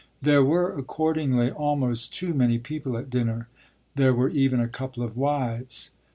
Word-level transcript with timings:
There 0.19 0.43
were 0.43 0.71
accordingly 0.71 1.51
almost 1.51 2.11
too 2.11 2.33
many 2.33 2.57
people 2.57 2.97
at 2.97 3.11
dinner; 3.11 3.49
there 3.93 4.15
were 4.15 4.29
even 4.29 4.59
a 4.59 4.67
couple 4.67 5.03
of 5.03 5.15
wives. 5.15 5.91